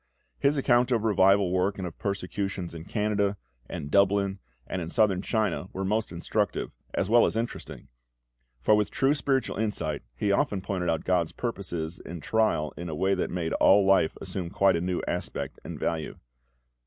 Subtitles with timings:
[0.39, 3.37] His accounts of revival work and of persecutions in Canada,
[3.69, 7.87] and Dublin, and in Southern China were most instructive, as well as interesting;
[8.59, 12.95] for with true spiritual insight he often pointed out GOD's purposes in trial in a
[12.95, 16.17] way that made all life assume quite a new aspect and value.